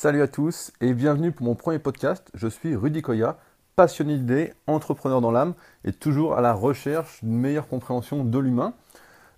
[0.00, 2.30] Salut à tous et bienvenue pour mon premier podcast.
[2.32, 3.36] Je suis Rudy Koya,
[3.74, 8.74] passionné d'idées, entrepreneur dans l'âme et toujours à la recherche d'une meilleure compréhension de l'humain.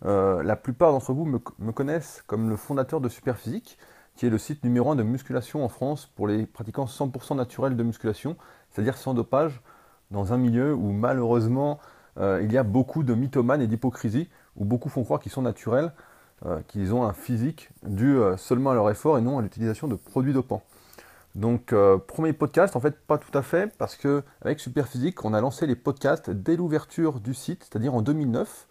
[0.04, 3.78] Euh, la plupart d'entre vous me, connaissent comme le fondateur de Superphysique,
[4.16, 7.74] qui est le site numéro 1 de musculation en France pour les pratiquants 100% naturels
[7.74, 8.36] de musculation,
[8.68, 9.62] c'est-à-dire sans dopage,
[10.10, 11.80] dans un milieu où malheureusement
[12.18, 15.40] euh, il y a beaucoup de mythomanes et d'hypocrisie, où beaucoup font croire qu'ils sont
[15.40, 15.90] naturels,
[16.68, 20.32] qu'ils ont un physique dû seulement à leur effort et non à l'utilisation de produits
[20.32, 20.62] dopants.
[21.34, 21.74] Donc
[22.06, 25.66] premier podcast, en fait pas tout à fait, parce que avec Superphysique, on a lancé
[25.66, 28.66] les podcasts dès l'ouverture du site, c'est-à-dire en 2009.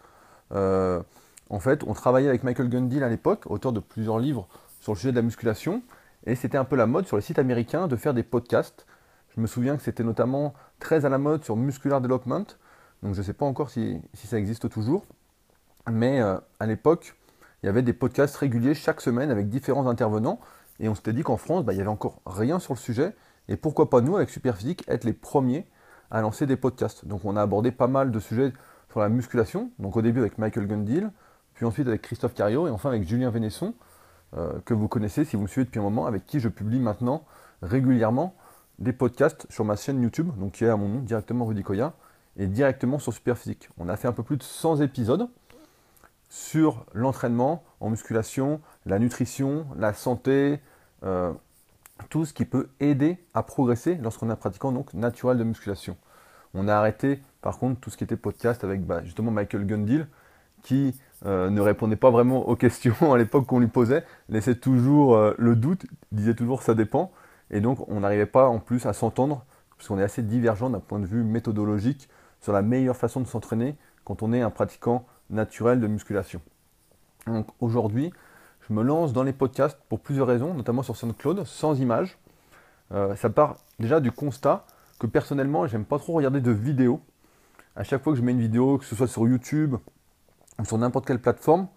[1.49, 4.47] En fait, on travaillait avec Michael Gundil à l'époque, auteur de plusieurs livres
[4.81, 5.81] sur le sujet de la musculation,
[6.25, 8.85] et c'était un peu la mode sur les sites américains de faire des podcasts.
[9.35, 12.45] Je me souviens que c'était notamment très à la mode sur Muscular Development,
[13.01, 15.05] donc je ne sais pas encore si, ça existe toujours,
[15.89, 17.15] mais euh, à l'époque,
[17.61, 20.39] il y avait des podcasts réguliers chaque semaine avec différents intervenants,
[20.79, 23.15] et on s'était dit qu'en France, bah, il n'y avait encore rien sur le sujet,
[23.47, 25.67] et pourquoi pas nous, avec Superphysique, être les premiers
[26.11, 27.05] à lancer des podcasts.
[27.05, 28.53] Donc on a abordé pas mal de sujets
[28.89, 31.09] sur la musculation, donc au début avec Michael Gundil,
[31.53, 33.73] puis ensuite avec Christophe Cario et enfin avec Julien Vénesson,
[34.37, 36.79] euh, que vous connaissez si vous me suivez depuis un moment, avec qui je publie
[36.79, 37.25] maintenant
[37.61, 38.35] régulièrement
[38.77, 41.93] des podcasts sur ma chaîne YouTube, donc qui est à mon nom directement Rudy Koya,
[42.37, 43.69] et directement sur Superphysique.
[43.77, 45.27] On a fait un peu plus de 100 épisodes
[46.29, 50.59] sur l'entraînement en musculation, la nutrition, la santé,
[51.03, 51.33] euh,
[52.09, 55.97] tout ce qui peut aider à progresser lorsqu'on est un pratiquant donc naturel de musculation.
[56.53, 60.07] On a arrêté par contre tout ce qui était podcast avec bah, justement Michael Gundil,
[60.61, 65.15] qui euh, ne répondait pas vraiment aux questions à l'époque qu'on lui posait, laissait toujours
[65.15, 67.11] euh, le doute, disait toujours ça dépend,
[67.49, 69.45] et donc on n'arrivait pas en plus à s'entendre,
[69.77, 72.09] puisqu'on est assez divergent d'un point de vue méthodologique
[72.41, 76.41] sur la meilleure façon de s'entraîner quand on est un pratiquant naturel de musculation.
[77.27, 78.11] Donc aujourd'hui,
[78.67, 82.17] je me lance dans les podcasts pour plusieurs raisons, notamment sur SoundCloud, sans image.
[82.91, 84.65] Euh, ça part déjà du constat
[84.99, 87.01] que personnellement, j'aime pas trop regarder de vidéos.
[87.75, 89.75] À chaque fois que je mets une vidéo, que ce soit sur YouTube
[90.65, 91.67] sur n'importe quelle plateforme,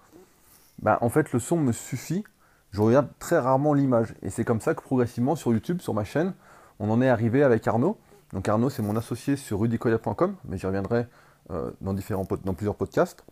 [0.80, 2.24] bah, en fait le son me suffit.
[2.70, 4.14] Je regarde très rarement l'image.
[4.22, 6.32] Et c'est comme ça que progressivement sur YouTube, sur ma chaîne,
[6.78, 7.98] on en est arrivé avec Arnaud.
[8.32, 11.06] Donc Arnaud, c'est mon associé sur rudicoya.com, mais j'y reviendrai
[11.50, 13.24] euh, dans, différents, dans plusieurs podcasts.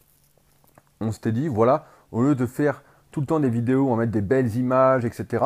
[1.02, 4.02] On s'était dit, voilà, au lieu de faire tout le temps des vidéos, on va
[4.02, 5.44] mettre des belles images, etc.,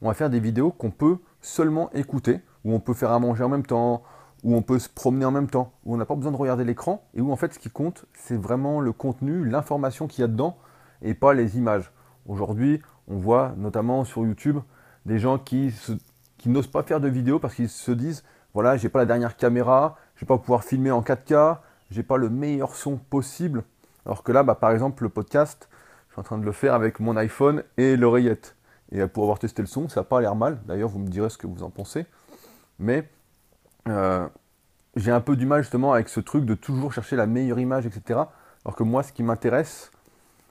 [0.00, 3.44] on va faire des vidéos qu'on peut seulement écouter, où on peut faire à manger
[3.44, 4.02] en même temps,
[4.44, 6.64] où on peut se promener en même temps, où on n'a pas besoin de regarder
[6.64, 10.24] l'écran, et où en fait ce qui compte, c'est vraiment le contenu, l'information qu'il y
[10.24, 10.56] a dedans,
[11.02, 11.92] et pas les images.
[12.26, 14.58] Aujourd'hui, on voit notamment sur YouTube
[15.04, 15.74] des gens qui,
[16.46, 19.96] n'osent pas faire de vidéos parce qu'ils se disent, voilà, j'ai pas la dernière caméra,
[20.14, 21.58] je vais pas pouvoir filmer en 4K,
[21.90, 23.64] j'ai pas le meilleur son possible.
[24.06, 25.68] Alors que là, bah, par exemple, le podcast,
[26.08, 28.56] je suis en train de le faire avec mon iPhone et l'oreillette.
[28.92, 30.60] Et pour avoir testé le son, ça n'a pas l'air mal.
[30.66, 32.06] D'ailleurs, vous me direz ce que vous en pensez.
[32.78, 33.08] Mais
[33.88, 34.28] euh,
[34.96, 37.86] j'ai un peu du mal justement avec ce truc de toujours chercher la meilleure image,
[37.86, 38.20] etc.
[38.64, 39.90] Alors que moi, ce qui m'intéresse,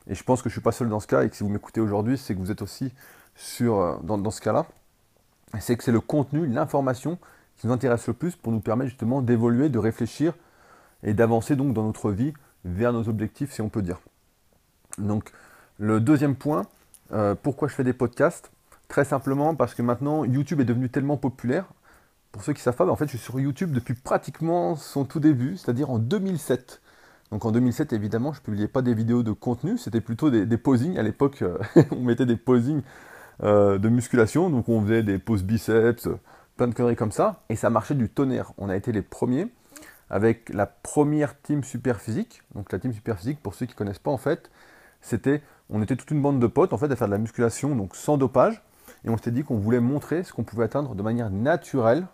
[0.08, 1.44] et je pense que je ne suis pas seul dans ce cas, et que si
[1.44, 2.94] vous m'écoutez aujourd'hui, c'est que vous êtes aussi
[3.62, 4.66] euh, dans, ce cas-là,
[5.60, 7.18] c'est que c'est le contenu, l'information
[7.58, 10.34] qui nous intéresse le plus pour nous permettre justement d'évoluer, de réfléchir
[11.04, 12.34] et d'avancer donc dans notre vie
[12.66, 14.00] vers nos objectifs, si on peut dire.
[14.98, 15.32] Donc,
[15.80, 16.66] le deuxième point,
[17.12, 18.52] euh, pourquoi je fais des podcasts?
[18.88, 21.66] Très simplement parce que maintenant, YouTube est devenu tellement populaire
[22.34, 25.20] pour ceux qui savent pas, en fait, je suis sur YouTube depuis pratiquement son tout
[25.20, 26.82] début, c'est-à-dire en 2007.
[27.30, 30.48] Donc en 2007, évidemment, je ne publiais pas des vidéos de contenu, c'était plutôt des,
[30.48, 30.98] des posings.
[30.98, 31.60] À l'époque, euh,
[31.92, 32.82] on mettait des posings
[33.44, 36.10] euh, de musculation, donc on faisait des poses biceps,
[36.58, 38.52] plein de conneries comme ça, et ça marchait du tonnerre.
[38.58, 39.48] On a été les premiers
[40.14, 42.44] avec la première team super physique.
[42.56, 44.52] Donc la team super physique, pour ceux qui ne connaissent pas, en fait,
[45.02, 47.76] c'était, on était toute une bande de potes en fait à faire de la musculation,
[47.76, 48.62] donc sans dopage,
[49.06, 52.06] et on s'était dit qu'on voulait montrer ce qu'on pouvait atteindre de manière naturelle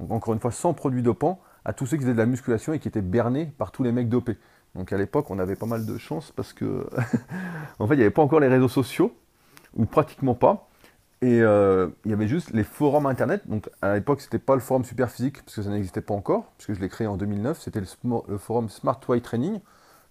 [0.00, 2.72] donc encore une fois sans produits dopants, à tous ceux qui faisaient de la musculation
[2.72, 4.38] et qui étaient bernés par tous les mecs dopés.
[4.74, 6.88] Donc à l'époque, on avait pas mal de chance parce que,
[7.78, 9.14] en fait, il n'y avait pas encore les réseaux sociaux,
[9.76, 10.69] ou pratiquement pas.
[11.22, 13.46] Et euh, il y avait juste les forums internet.
[13.46, 16.74] Donc à l'époque, c'était pas le forum Superphysique, parce que ça n'existait pas encore, puisque
[16.74, 17.60] je l'ai créé en 2009.
[17.60, 19.60] C'était le, forum Smart Way Training.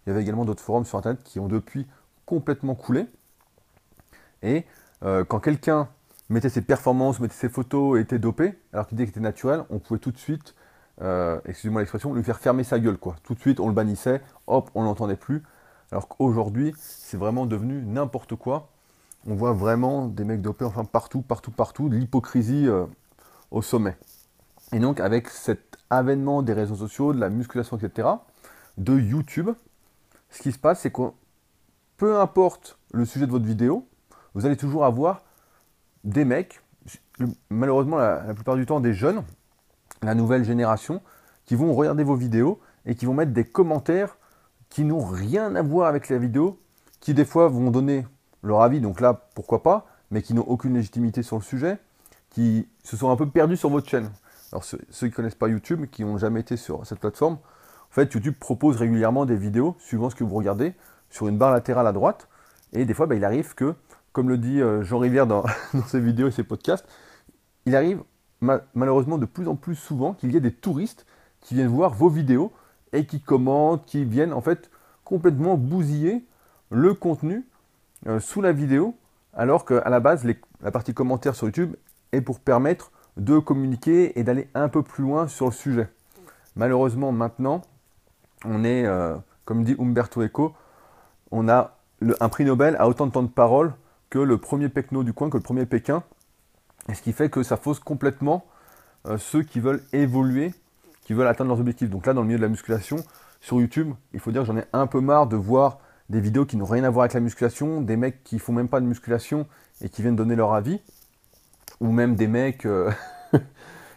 [0.06, 1.88] Il y avait également d'autres forums sur internet qui ont depuis
[2.26, 3.08] complètement coulé.
[4.44, 4.66] Et
[5.04, 5.90] euh, quand quelqu'un
[6.30, 9.64] mettait ses performances, mettait ses photos et était dopé, alors qu'il disait qu'il était naturel,
[9.72, 10.54] on pouvait tout de suite,
[11.02, 12.98] euh, excusez-moi l'expression, lui faire fermer sa gueule.
[12.98, 13.16] quoi.
[13.24, 15.44] Tout de suite, on le bannissait, hop, on l'entendait plus.
[15.92, 18.70] Alors qu'aujourd'hui, c'est vraiment devenu n'importe quoi.
[19.30, 22.86] On voit vraiment des mecs dopés, enfin partout, partout, partout, de l'hypocrisie euh,
[23.52, 23.96] au sommet.
[24.74, 28.08] Et donc, avec cet avènement des réseaux sociaux, de la musculation, etc.,
[28.80, 29.52] de YouTube,
[30.32, 31.04] ce qui se passe, c'est que
[31.98, 33.88] peu importe le sujet de votre vidéo,
[34.34, 35.22] vous allez toujours avoir
[36.04, 36.62] des mecs
[37.52, 39.24] malheureusement la, plupart du temps des jeunes,
[40.02, 41.02] la nouvelle génération,
[41.46, 44.18] qui vont regarder vos vidéos et qui vont mettre des commentaires
[44.70, 46.60] qui n'ont rien à voir avec la vidéo,
[47.00, 48.06] qui des fois vont donner
[48.44, 51.78] leur avis, donc là pourquoi pas, mais qui n'ont aucune légitimité sur le sujet,
[52.30, 54.10] qui se sont un peu perdus sur votre chaîne.
[54.52, 57.94] Alors ceux, qui ne connaissent pas YouTube, qui n'ont jamais été sur cette plateforme, en
[57.94, 60.74] fait YouTube propose régulièrement des vidéos, suivant ce que vous regardez,
[61.10, 62.28] sur une barre latérale à droite,
[62.74, 63.76] et des fois bah, il arrive que,
[64.12, 65.44] comme le dit euh, Jean Rivière dans,
[65.88, 66.88] ses vidéos et ses podcasts,
[67.66, 68.02] il arrive
[68.74, 71.06] malheureusement de plus en plus souvent qu'il y ait des touristes
[71.42, 72.54] qui viennent voir vos vidéos
[72.94, 74.72] et qui commentent, qui viennent en fait
[75.04, 76.26] complètement bousiller
[76.70, 77.46] le contenu
[78.08, 78.96] euh, sous la vidéo,
[79.34, 80.26] alors qu'à la base,
[80.62, 81.76] la partie commentaires sur YouTube
[82.12, 85.90] est pour permettre de communiquer et d'aller un peu plus loin sur le sujet.
[86.56, 87.62] Malheureusement, maintenant,
[88.46, 89.16] on est, euh,
[89.46, 90.54] comme dit Umberto Eco,
[91.32, 91.78] on a
[92.20, 93.74] un prix Nobel à autant de temps de parole
[94.10, 96.04] que le premier Pecno du coin, que le premier Pékin,
[96.88, 98.46] et ce qui fait que ça fausse complètement
[99.06, 100.54] euh, ceux qui veulent évoluer,
[101.04, 101.90] qui veulent atteindre leurs objectifs.
[101.90, 102.98] Donc là, dans le milieu de la musculation,
[103.42, 106.58] sur YouTube, il faut dire j'en ai un peu marre de voir des vidéos qui
[106.58, 109.46] n'ont rien à voir avec la musculation, des mecs qui font même pas de musculation
[109.82, 110.82] et qui viennent donner leur avis,
[111.80, 112.92] ou même des mecs euh,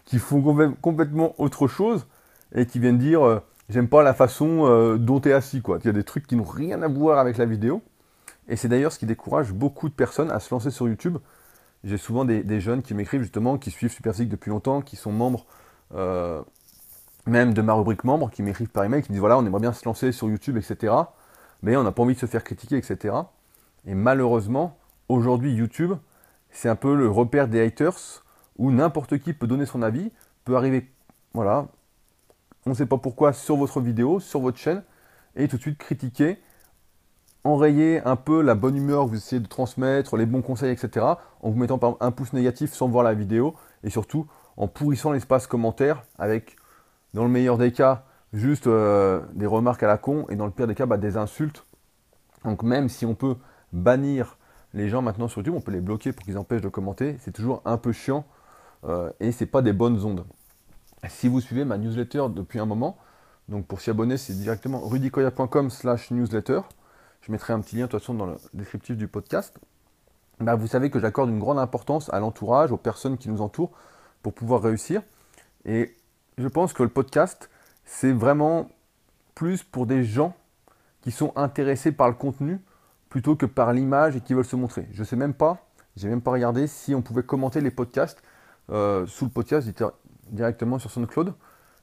[0.04, 0.42] qui font
[0.80, 2.06] complètement autre chose
[2.54, 5.78] et qui viennent dire euh, j'aime pas la façon euh, dont tu assis quoi.
[5.80, 7.82] Il y a des trucs qui n'ont rien à voir avec la vidéo.
[8.48, 11.16] Et c'est d'ailleurs ce qui décourage beaucoup de personnes à se lancer sur YouTube.
[11.84, 15.46] J'ai souvent des, jeunes qui m'écrivent justement, qui suivent Super depuis longtemps, qui sont membres
[17.26, 19.60] même de ma rubrique membres, qui m'écrivent par email, qui me disent voilà, on aimerait
[19.60, 20.92] bien se lancer sur YouTube, etc
[21.62, 23.14] mais on n'a pas envie de se faire critiquer, etc.
[23.86, 24.76] Et malheureusement,
[25.08, 25.94] aujourd'hui, YouTube,
[26.50, 28.22] c'est un peu le repère des haters
[28.58, 30.12] où n'importe qui peut donner son avis,
[30.44, 30.90] peut arriver,
[31.32, 31.68] voilà,
[32.66, 34.82] on ne sait pas pourquoi, sur votre vidéo, sur votre chaîne,
[35.34, 36.38] et tout de suite critiquer,
[37.44, 41.06] enrayer un peu la bonne humeur que vous essayez de transmettre, les bons conseils, etc.,
[41.40, 44.26] en vous mettant un pouce négatif sans voir la vidéo, et surtout
[44.56, 46.56] en pourrissant l'espace commentaire avec,
[47.14, 50.52] dans le meilleur des cas, juste euh, des remarques à la con et dans le
[50.52, 51.64] pire des cas bah, des insultes.
[52.44, 53.36] Donc même si on peut
[53.72, 54.38] bannir
[54.74, 57.32] les gens maintenant sur YouTube, on peut les bloquer pour qu'ils empêchent de commenter, c'est
[57.32, 58.24] toujours un peu chiant
[58.84, 60.24] euh, et c'est pas des bonnes ondes.
[61.08, 62.96] Si vous suivez ma newsletter depuis un moment,
[63.48, 66.60] donc pour s'y abonner, c'est directement rudicoya.com slash newsletter.
[67.20, 69.58] Je mettrai un petit lien de toute façon dans le descriptif du podcast.
[70.40, 73.72] Bah, vous savez que j'accorde une grande importance à l'entourage, aux personnes qui nous entourent
[74.22, 75.02] pour pouvoir réussir.
[75.64, 75.96] Et
[76.38, 77.50] je pense que le podcast,
[77.84, 78.68] c'est vraiment
[79.34, 80.34] plus pour des gens
[81.02, 82.60] qui sont intéressés par le contenu
[83.08, 84.88] plutôt que par l'image et qui veulent se montrer.
[84.92, 88.22] Je ne sais même pas, j'ai même pas regardé si on pouvait commenter les podcasts
[88.70, 89.68] euh, sous le podcast
[90.30, 91.34] directement sur SoundCloud,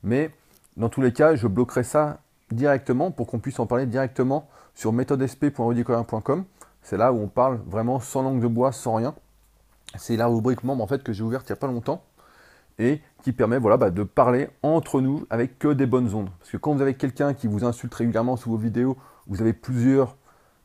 [0.03, 0.31] mais
[0.77, 2.19] dans tous les cas, je bloquerai ça
[2.51, 6.45] directement pour qu'on puisse en parler directement sur méthodesp.rudicorin.com.
[6.81, 9.13] C'est là où on parle vraiment sans langue de bois, sans rien.
[9.97, 12.03] C'est la rubrique membre en fait que j'ai ouverte il n'y a pas longtemps
[12.77, 16.29] et qui permet voilà, bah, de parler entre nous avec que des bonnes ondes.
[16.39, 19.53] Parce que quand vous avez quelqu'un qui vous insulte régulièrement sous vos vidéos, vous avez
[19.53, 20.15] plusieurs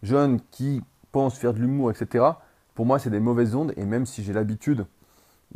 [0.03, 2.25] jeunes qui pensent faire de l'humour, etc.,
[2.75, 3.73] pour moi, c'est des mauvaises ondes.
[3.77, 4.87] Et même si j'ai l'habitude,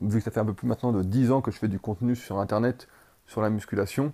[0.00, 1.80] vu que ça fait un peu plus maintenant de 10 ans que je fais du
[1.80, 2.88] contenu sur Internet,
[3.26, 4.12] sur la musculation,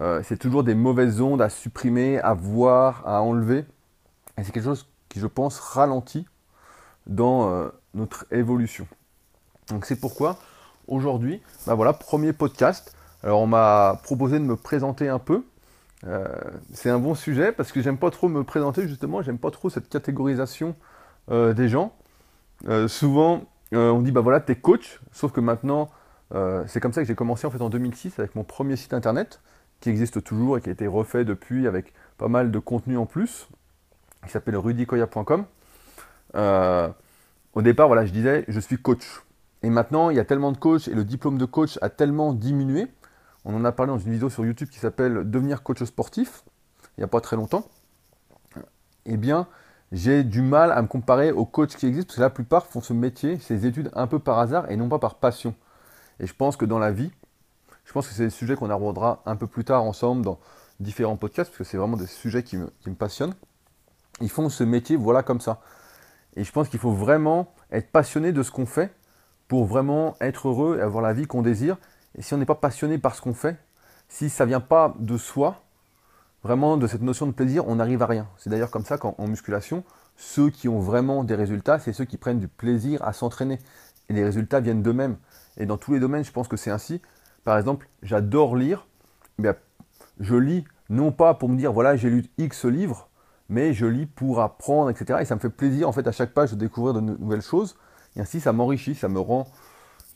[0.00, 3.64] euh, c'est toujours des mauvaises ondes à supprimer, à voir, à enlever.
[4.36, 6.26] Et c'est quelque chose qui, je pense, ralentit
[7.06, 8.86] dans euh, notre évolution.
[9.68, 10.38] Donc c'est pourquoi
[10.88, 12.94] aujourd'hui, bah voilà, premier podcast.
[13.22, 15.44] Alors on m'a proposé de me présenter un peu.
[16.06, 16.26] Euh,
[16.72, 19.70] c'est un bon sujet parce que j'aime pas trop me présenter justement, j'aime pas trop
[19.70, 20.74] cette catégorisation
[21.30, 21.94] euh, des gens.
[22.68, 25.90] Euh, souvent on dit bah voilà t'es coach, sauf que maintenant
[26.66, 29.40] c'est comme ça que j'ai commencé en fait en 2006 avec mon premier site internet
[29.80, 33.06] qui existe toujours et qui a été refait depuis avec pas mal de contenu en
[33.06, 33.48] plus,
[34.24, 35.44] qui s'appelle rudicoya.com.
[36.34, 39.22] au départ voilà je disais je suis coach.
[39.62, 42.32] Et maintenant, il y a tellement de coachs et le diplôme de coach a tellement
[42.32, 42.88] diminué.
[43.44, 46.44] On en a parlé dans une vidéo sur YouTube qui s'appelle Devenir coach sportif,
[46.96, 47.68] il n'y a pas très longtemps.
[49.04, 49.46] Eh bien,
[49.90, 52.80] j'ai du mal à me comparer aux coachs qui existent parce que la plupart font
[52.80, 55.54] ce métier, ces études un peu par hasard et non pas par passion.
[56.20, 57.10] Et je pense que dans la vie,
[57.84, 60.38] je pense que c'est des sujets qu'on abordera un peu plus tard ensemble dans
[60.80, 63.34] différents podcasts parce que c'est vraiment des sujets qui me, qui me passionnent.
[64.20, 65.60] Ils font ce métier, voilà comme ça.
[66.36, 68.94] Et je pense qu'il faut vraiment être passionné de ce qu'on fait
[69.52, 71.76] pour vraiment être heureux et avoir la vie qu'on désire.
[72.14, 73.58] Et si on n'est pas passionné par ce qu'on fait,
[74.08, 75.62] si ça vient pas de soi,
[76.42, 78.26] vraiment de cette notion de plaisir, on n'arrive à rien.
[78.38, 79.84] C'est d'ailleurs comme ça qu'en musculation,
[80.16, 83.58] ceux qui ont vraiment des résultats, c'est ceux qui prennent du plaisir à s'entraîner.
[84.08, 85.18] Et les résultats viennent d'eux-mêmes.
[85.58, 87.02] Et dans tous les domaines, je pense que c'est ainsi.
[87.44, 88.86] Par exemple, j'adore lire.
[89.36, 89.50] Mais
[90.18, 93.10] je lis non pas pour me dire, voilà, j'ai lu X livres,
[93.50, 95.18] mais je lis pour apprendre, etc.
[95.20, 97.76] Et ça me fait plaisir, en fait, à chaque page de découvrir de nouvelles choses.
[98.16, 99.46] Et ainsi, ça m'enrichit, ça me rend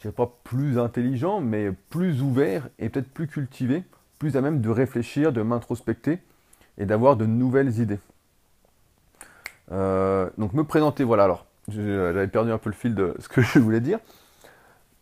[0.07, 3.83] je pas plus intelligent, mais plus ouvert et peut-être plus cultivé,
[4.19, 6.21] plus à même de réfléchir, de m'introspecter
[6.79, 7.99] et d'avoir de nouvelles idées.
[9.73, 13.41] Euh, donc me présenter, voilà alors, j'avais perdu un peu le fil de ce que
[13.43, 13.99] je voulais dire.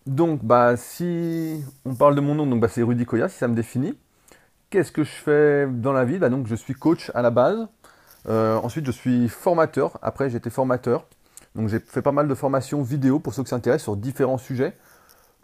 [0.07, 3.49] Donc bah si on parle de mon nom, donc bah, c'est Rudy Koya, si ça
[3.49, 3.95] me définit.
[4.71, 6.19] Qu'est-ce que je fais dans la vie?
[6.19, 7.69] Bah, Donc je suis coach à la base.
[8.27, 9.99] Euh, ensuite je suis formateur.
[10.03, 11.07] Après j'étais formateur.
[11.55, 14.77] Donc j'ai fait pas mal de formations vidéo pour ceux qui s'intéressent sur différents sujets.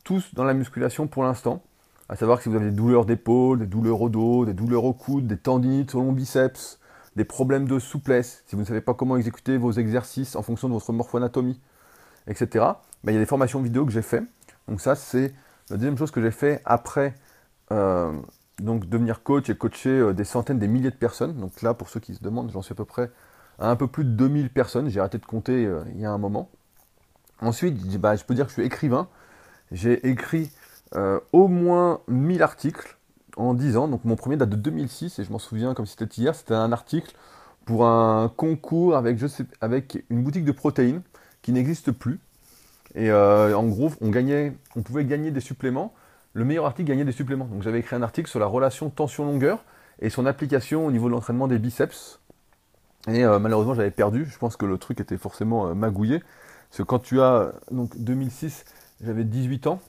[0.05, 1.63] Tous dans la musculation pour l'instant.
[2.09, 4.85] À savoir que si vous avez des douleurs d'épaule, des douleurs au dos, des douleurs
[4.85, 6.81] au coude, des tendinites au long biceps,
[7.15, 10.69] des problèmes de souplesse, si vous ne savez pas comment exécuter vos exercices en fonction
[10.69, 11.61] de votre morphoanatomie,
[12.27, 12.49] etc.
[13.05, 14.23] Bah, il y a des formations vidéo que j'ai fait.
[14.67, 15.33] Donc ça c'est
[15.71, 17.15] la deuxième chose que j'ai fait après
[17.71, 18.13] euh,
[18.61, 21.35] devenir coach et coacher euh, des centaines, des milliers de personnes.
[21.35, 23.11] Donc là, pour ceux qui se demandent, j'en suis à peu près
[23.69, 24.89] un peu plus de 2000 personnes.
[24.89, 26.51] J'ai arrêté de compter euh, il y a un moment.
[27.41, 29.09] Ensuite, bah, je peux dire que je suis écrivain.
[29.73, 30.51] J'ai écrit
[30.95, 32.99] euh, au moins 1000 articles
[33.37, 33.89] en 10 ans.
[33.89, 36.35] Donc mon premier date de 2006 et je m'en souviens comme si c'était hier.
[36.35, 37.15] C'était un article
[37.65, 39.23] pour un concours avec,
[40.11, 41.03] une boutique de protéines
[41.43, 42.19] qui n'existe plus.
[42.97, 44.11] Et en gros, on,
[44.77, 45.95] on pouvait gagner des suppléments
[46.33, 47.47] le meilleur article gagnait des suppléments.
[47.47, 49.65] Donc j'avais écrit un article sur la relation tension-longueur
[50.01, 52.20] et son application au niveau de l'entraînement des biceps.
[53.09, 54.27] Et euh, malheureusement j'avais perdu.
[54.27, 56.21] Je pense que le truc était forcément euh, magouillé.
[56.69, 58.65] Parce que quand tu as donc 2006,
[59.03, 59.81] j'avais 18 ans.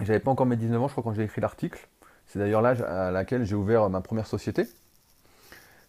[0.00, 1.88] J'avais pas encore mes 19 ans, je crois, quand j'ai écrit l'article.
[2.26, 4.66] C'est d'ailleurs l'âge à laquelle j'ai ouvert ma première société.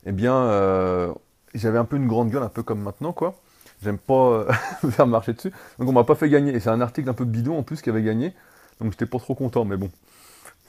[0.05, 1.13] Eh bien, euh,
[1.53, 3.35] j'avais un peu une grande gueule, un peu comme maintenant, quoi.
[3.81, 4.45] J'aime pas
[4.91, 5.51] faire marcher dessus.
[5.79, 6.53] Donc on m'a pas fait gagner.
[6.53, 8.33] Et c'est un article un peu bidon en plus qui avait gagné.
[8.81, 9.89] Donc j'étais pas trop content, mais bon.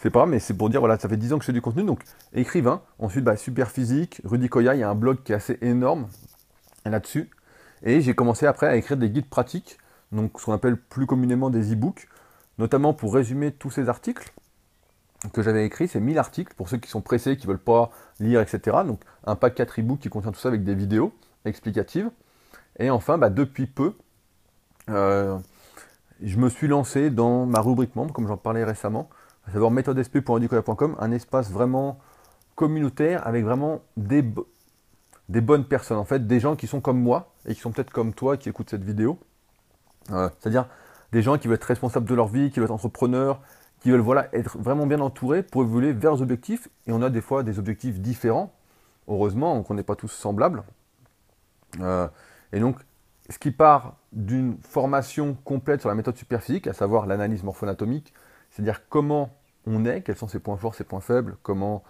[0.04, 1.62] C'est pas, mais c'est pour dire, voilà, ça fait 10 ans que je fais du
[1.62, 2.02] contenu, donc
[2.34, 2.82] écrivain.
[2.98, 6.08] Ensuite, bah, super physique, Rudy Koya, il y a un blog qui est assez énorme
[6.84, 7.30] là-dessus.
[7.82, 9.78] Et j'ai commencé après à écrire des guides pratiques,
[10.12, 12.06] donc ce qu'on appelle plus communément des e-books,
[12.58, 14.30] notamment pour résumer tous ces articles
[15.32, 15.88] que j'avais écrits.
[15.88, 18.76] C'est 1000 articles pour ceux qui sont pressés, qui veulent pas lire, etc.
[18.86, 21.14] Donc un pack 4 e-books qui contient tout ça avec des vidéos
[21.46, 22.10] explicatives.
[22.78, 23.94] Et enfin, bah, depuis peu,
[24.90, 25.38] euh,
[26.22, 29.08] je me suis lancé dans ma rubrique membre, comme j'en parlais récemment,
[29.46, 31.98] à savoir méthodesp.indicoya.com, un espace vraiment
[32.54, 34.24] communautaire avec vraiment des,
[35.28, 37.90] des bonnes personnes, en fait, des gens qui sont comme moi et qui sont peut-être
[37.90, 39.18] comme toi qui écoutent cette vidéo.
[40.08, 40.68] C'est-à-dire
[41.12, 43.40] des gens qui veulent être responsables de leur vie, qui veulent être entrepreneurs,
[43.80, 46.68] qui veulent voilà, être vraiment bien entourés pour évoluer vers leurs objectifs.
[46.86, 48.52] Et on a des fois des objectifs différents,
[49.08, 50.64] heureusement, qu'on n'est pas tous semblables.
[51.80, 52.08] Euh,
[52.52, 52.78] et donc,
[53.28, 58.12] ce qui part d'une formation complète sur la méthode superphysique, à savoir l'analyse morpho-anatomique,
[58.54, 61.82] c'est-à-dire comment on est, quels sont ses points forts, ses points faibles, comment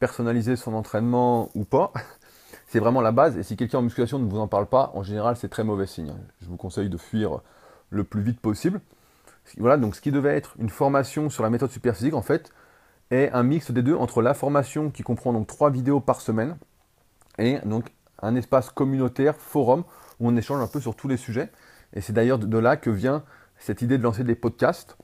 [0.00, 1.92] personnaliser son entraînement ou pas.
[2.66, 5.02] C'est vraiment la base, et si quelqu'un en musculation ne vous en parle pas, en
[5.02, 6.14] général, c'est très mauvais signe.
[6.40, 7.40] Je vous conseille de fuir
[7.90, 8.80] le plus vite possible.
[9.58, 12.52] Voilà, donc ce qui devait être une formation sur la méthode superphysique, en fait,
[13.10, 16.56] est un mix des deux entre la formation qui comprend donc trois vidéos par semaine
[17.38, 17.90] et donc
[18.22, 19.82] un espace communautaire, forum,
[20.20, 21.50] où on échange un peu sur tous les sujets.
[21.92, 23.24] Et c'est d'ailleurs de là que vient
[23.58, 24.96] cette idée de lancer des podcasts.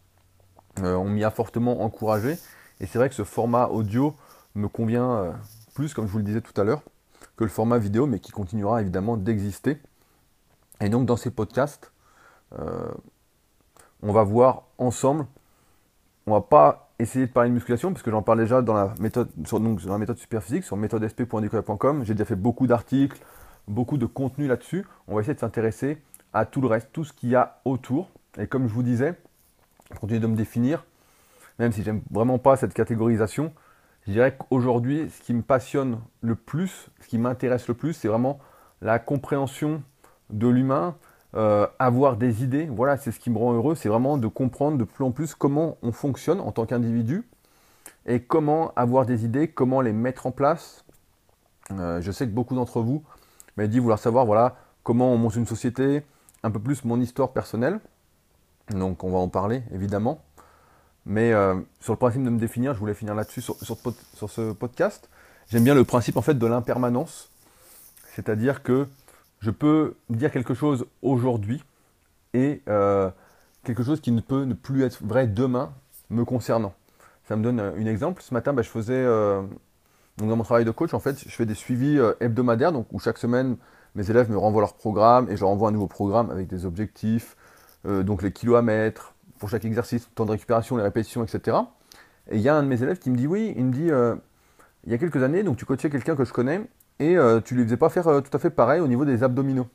[0.82, 2.38] On m'y a fortement encouragé.
[2.80, 4.14] Et c'est vrai que ce format audio
[4.54, 5.32] me convient euh,
[5.74, 6.82] plus, comme je vous le disais tout à l'heure,
[7.36, 9.78] que le format vidéo, mais qui continuera évidemment d'exister.
[10.80, 11.92] Et donc dans ces podcasts,
[12.58, 12.90] euh,
[14.02, 15.26] on va voir ensemble,
[16.26, 18.94] on va pas essayer de parler de musculation, parce que j'en parle déjà dans la
[19.00, 22.04] méthode, sur, donc, dans la méthode superphysique, sur méthodesp.com.
[22.04, 23.18] J'ai déjà fait beaucoup d'articles,
[23.68, 24.86] beaucoup de contenu là-dessus.
[25.08, 26.02] On va essayer de s'intéresser
[26.32, 28.10] à tout le reste, tout ce qu'il y a autour.
[28.38, 29.18] Et comme je vous disais,
[29.92, 30.84] je continue de me définir,
[31.58, 33.52] même si j'aime vraiment pas cette catégorisation,
[34.06, 38.08] je dirais qu'aujourd'hui, ce qui me passionne le plus, ce qui m'intéresse le plus, c'est
[38.08, 38.38] vraiment
[38.80, 39.82] la compréhension
[40.30, 40.96] de l'humain,
[41.34, 42.66] euh, avoir des idées.
[42.66, 45.34] Voilà, c'est ce qui me rend heureux, c'est vraiment de comprendre de plus en plus
[45.34, 47.28] comment on fonctionne en tant qu'individu
[48.06, 50.84] et comment avoir des idées, comment les mettre en place.
[51.72, 53.02] Euh, je sais que beaucoup d'entre vous
[53.56, 56.02] m'ont dit vouloir savoir voilà, comment on monte une société,
[56.44, 57.80] un peu plus mon histoire personnelle.
[58.70, 60.22] Donc on va en parler évidemment.
[61.06, 65.08] Mais euh, sur le principe de me définir, je voulais finir là-dessus sur, ce podcast.
[65.48, 67.30] J'aime bien le principe en fait de l'impermanence.
[68.14, 68.88] C'est-à-dire que
[69.38, 71.62] je peux dire quelque chose aujourd'hui
[72.34, 73.08] et euh,
[73.62, 75.72] quelque chose qui ne peut plus être vrai demain
[76.10, 76.74] me concernant.
[77.28, 78.22] Ça me donne un exemple.
[78.22, 79.42] Ce matin, bah, je faisais, euh,
[80.16, 83.18] dans mon travail de coach, en fait, je fais des suivis hebdomadaires, donc où chaque
[83.18, 83.56] semaine,
[83.94, 86.64] mes élèves me renvoient leur programme et je leur envoie un nouveau programme avec des
[86.64, 87.36] objectifs,
[87.86, 91.56] euh, donc les mettre pour chaque exercice, temps de récupération, les répétitions, etc.
[92.30, 93.90] Et il y a un de mes élèves qui me dit oui, il me dit
[93.90, 94.14] euh,
[94.84, 96.62] il y a quelques années, donc tu coachais quelqu'un que je connais
[96.98, 99.68] et euh, tu lui faisais pas faire tout à fait pareil au niveau des abdominaux.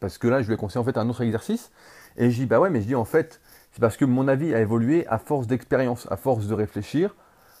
[0.00, 1.70] Parce que là, je lui ai conseillé en fait un autre exercice
[2.16, 3.40] et je dis bah ouais, mais je dis en fait,
[3.72, 7.14] C'est parce que mon avis a évolué à force d'expérience, à force de réfléchir,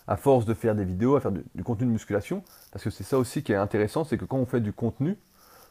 [0.06, 2.42] à force de faire des vidéos, à faire du, contenu de musculation.
[2.72, 5.16] Parce que c'est ça aussi qui est intéressant, c'est que quand on fait du contenu,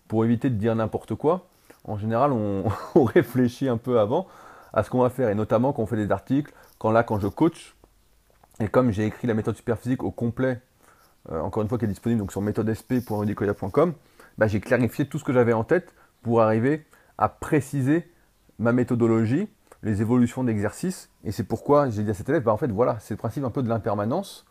[0.07, 1.47] pour éviter de dire n'importe quoi,
[1.83, 2.31] en général,
[2.95, 4.27] on, réfléchit un peu avant
[4.73, 5.29] à ce qu'on va faire.
[5.29, 7.75] Et notamment quand on fait des articles, quand là, quand je coach,
[8.59, 10.61] et comme j'ai écrit la méthode superphysique au complet,
[11.31, 13.93] euh, encore une fois, qui est disponible donc sur méthodesp.rudicoya.com,
[14.37, 16.85] bah, j'ai clarifié tout ce que j'avais en tête pour arriver
[17.17, 18.09] à préciser
[18.59, 19.47] ma méthodologie,
[19.81, 21.09] les évolutions d'exercice.
[21.23, 23.43] Et c'est pourquoi j'ai dit à cet élève, bah, en fait, voilà, c'est le principe
[23.43, 24.45] un peu de l'impermanence.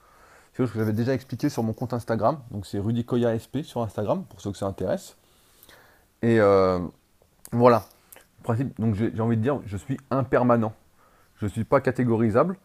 [0.53, 2.39] C'est chose que j'avais déjà expliqué sur mon compte Instagram.
[2.51, 5.17] Donc c'est RudiCoyaSP sur Instagram, pour ceux que ça intéresse.
[6.21, 6.79] Et euh,
[7.53, 7.85] voilà.
[8.43, 10.75] Principe, donc j'ai envie de dire, je suis impermanent.
[11.37, 12.57] Je ne suis pas catégorisable.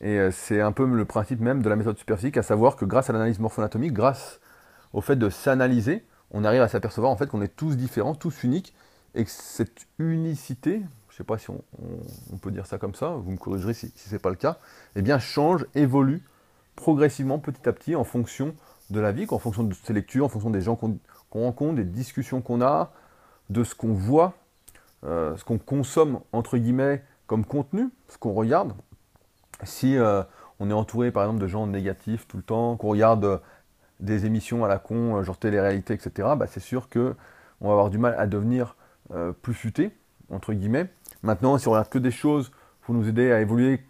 [0.00, 2.84] Et euh, c'est un peu le principe même de la méthode superphysique, à savoir que
[2.84, 4.40] grâce à l'analyse morpho-anatomique, grâce
[4.92, 8.44] au fait de s'analyser, on arrive à s'apercevoir en fait qu'on est tous différents, tous
[8.44, 8.74] uniques,
[9.14, 13.08] et que cette unicité, je ne sais pas si on, peut dire ça comme ça,
[13.10, 14.58] vous me corrigerez si, ce n'est pas le cas,
[14.94, 16.22] eh bien change, évolue
[16.74, 18.54] progressivement, petit à petit, en fonction
[18.90, 20.98] de la vie, en fonction de ses lectures, en fonction des gens qu'on
[21.32, 22.92] rencontre, des discussions qu'on a,
[23.50, 24.34] de ce qu'on voit,
[25.04, 28.72] euh, ce qu'on consomme entre guillemets comme contenu, ce qu'on regarde.
[29.62, 30.22] Si euh,
[30.60, 33.38] on est entouré par exemple de gens négatifs tout le temps, qu'on regarde euh,
[34.00, 37.14] des émissions à la con, genre télé-réalité, etc., bah, c'est sûr qu'on
[37.60, 38.76] va avoir du mal à devenir
[39.40, 39.92] plus futé,
[40.30, 40.90] entre guillemets.
[41.22, 42.50] Maintenant, si on regarde que des choses
[42.82, 43.80] pour nous aider à évoluer,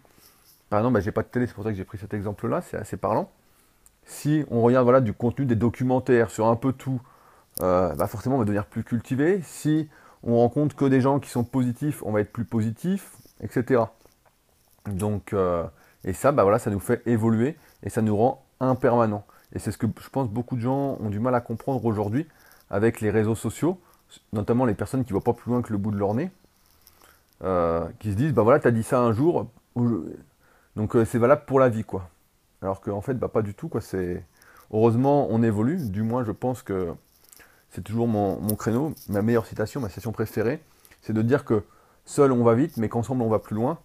[0.69, 2.61] par exemple, bah, j'ai pas de télé, c'est pour ça que j'ai pris cet exemple-là,
[2.61, 3.29] c'est assez parlant.
[4.05, 7.01] Si on regarde voilà, du contenu, des documentaires sur un peu tout,
[7.61, 9.41] euh, bah forcément on va devenir plus cultivé.
[9.43, 9.89] Si
[10.23, 13.83] on rencontre que des gens qui sont positifs, on va être plus positif, etc.
[14.85, 15.63] Donc, euh,
[16.03, 19.25] et ça, bah voilà, ça nous fait évoluer et ça nous rend impermanent.
[19.53, 22.27] Et c'est ce que je pense beaucoup de gens ont du mal à comprendre aujourd'hui
[22.69, 23.79] avec les réseaux sociaux,
[24.33, 26.31] notamment les personnes qui ne voient pas plus loin que le bout de leur nez,
[27.43, 29.47] euh, qui se disent, bah voilà, tu as dit ça un jour,
[30.75, 32.09] donc c'est valable pour la vie, quoi.
[32.61, 33.81] Alors qu'en fait, bah, pas du tout, quoi.
[34.71, 35.89] Heureusement on évolue.
[35.89, 36.93] Du moins, je pense que
[37.71, 40.63] c'est toujours mon, créneau, ma meilleure citation, ma citation préférée,
[41.01, 41.63] c'est de dire que
[42.05, 43.79] seul on va vite, mais qu'ensemble on va plus loin.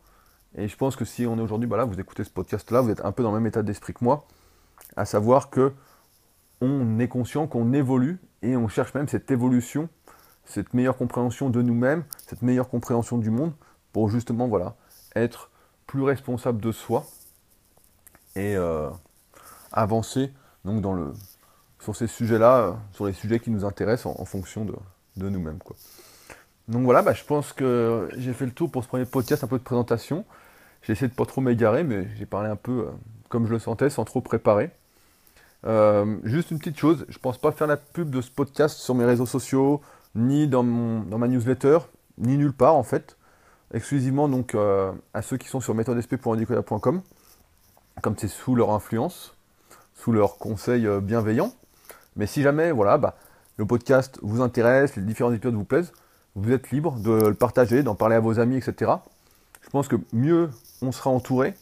[0.56, 3.04] Et je pense que si on est aujourd'hui, bah vous écoutez ce podcast-là, vous êtes
[3.04, 4.26] un peu dans le même état d'esprit que moi,
[4.96, 5.72] à savoir que
[6.60, 9.88] on est conscient qu'on évolue et on cherche même cette évolution,
[10.44, 13.52] cette meilleure compréhension de nous-mêmes, cette meilleure compréhension du monde,
[13.92, 14.76] pour justement voilà
[15.14, 15.50] être
[15.86, 17.04] plus responsable de soi
[18.36, 18.88] et euh,
[19.72, 20.32] avancer
[20.64, 21.12] donc dans le
[21.82, 25.58] sur ces sujets-là, euh, sur les sujets qui nous intéressent en, fonction de, nous-mêmes.
[26.68, 29.48] Donc voilà, bah, je pense que j'ai fait le tour pour ce premier podcast, un
[29.48, 30.24] peu de présentation.
[30.82, 32.90] J'ai essayé de pas trop m'égarer, mais j'ai parlé un peu euh,
[33.28, 34.70] comme je le sentais, sans trop préparer.
[35.64, 38.78] Euh, juste une petite chose, je ne pense pas faire la pub de ce podcast
[38.78, 39.80] sur mes réseaux sociaux,
[40.14, 41.78] ni dans, ma newsletter,
[42.18, 43.16] ni nulle part en fait.
[43.74, 44.30] Exclusivement
[45.14, 47.00] à ceux qui sont sur méthodesp.indicola.com,
[48.02, 49.34] comme c'est sous leur influence,
[49.94, 51.52] sous leur conseil bienveillant.
[52.16, 53.16] Mais si jamais, voilà, bah,
[53.56, 55.92] le podcast vous intéresse, les différents épisodes vous plaisent,
[56.34, 58.92] vous êtes libre de le partager, d'en parler à vos amis, etc.
[59.60, 61.54] Je pense que mieux on sera entouré,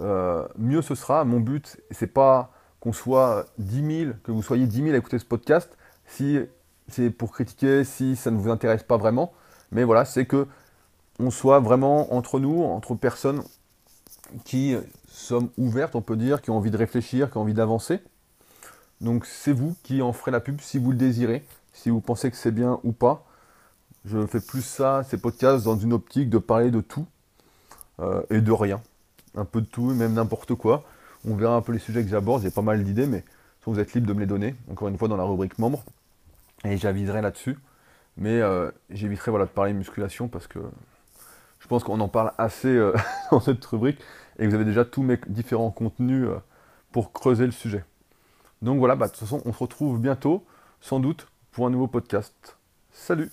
[0.00, 1.24] euh, mieux ce sera.
[1.24, 5.18] Mon but, c'est pas qu'on soit 10 000, que vous soyez 10 000 à écouter
[5.18, 6.38] ce podcast, si
[6.88, 9.32] c'est pour critiquer, si ça ne vous intéresse pas vraiment.
[9.72, 10.46] Mais voilà, c'est que
[11.18, 13.42] on soit vraiment entre nous, entre personnes
[14.44, 14.76] qui
[15.08, 18.00] sommes ouvertes, on peut dire, qui ont envie de réfléchir, qui ont envie d'avancer.
[19.00, 22.30] Donc c'est vous qui en ferez la pub si vous le désirez, si vous pensez
[22.30, 23.26] que c'est bien ou pas.
[24.04, 27.06] Je fais plus ça, ces podcasts, dans une optique de parler de tout
[28.00, 28.82] euh, et de rien.
[29.34, 30.84] Un peu de tout, même n'importe quoi.
[31.26, 33.24] On verra un peu les sujets que j'aborde, j'ai pas mal d'idées, mais
[33.64, 35.84] vous êtes libre de me les donner, encore une fois dans la rubrique membres,
[36.64, 37.56] et j'aviserai là-dessus.
[38.18, 40.58] Mais euh, j'éviterai voilà, de parler musculation parce que
[41.58, 42.94] je pense qu'on en parle assez euh,
[43.30, 43.98] dans cette rubrique
[44.38, 46.28] et vous avez déjà tous mes différents contenus
[46.92, 47.84] pour creuser le sujet.
[48.64, 50.42] Donc voilà, bah, de toute façon, on se retrouve bientôt,
[50.80, 52.56] sans doute, pour un nouveau podcast.
[52.90, 53.30] Salut